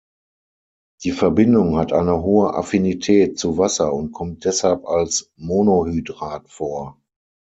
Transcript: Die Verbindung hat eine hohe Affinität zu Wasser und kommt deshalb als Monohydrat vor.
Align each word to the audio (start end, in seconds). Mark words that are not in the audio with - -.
Die 1.03 1.11
Verbindung 1.11 1.75
hat 1.77 1.93
eine 1.93 2.23
hohe 2.23 2.55
Affinität 2.55 3.37
zu 3.37 3.59
Wasser 3.59 3.93
und 3.93 4.11
kommt 4.11 4.45
deshalb 4.45 4.83
als 4.87 5.31
Monohydrat 5.35 6.49
vor. 6.49 6.99